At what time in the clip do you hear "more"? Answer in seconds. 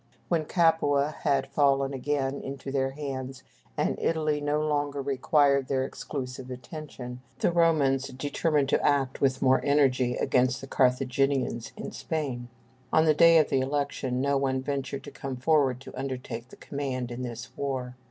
9.43-9.63